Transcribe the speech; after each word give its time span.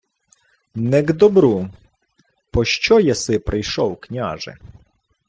—Не 0.75 1.03
к 1.03 1.13
добру... 1.13 1.69
Пощо 2.51 2.99
єси 2.99 3.39
прийшов, 3.39 3.99
княже? 3.99 4.57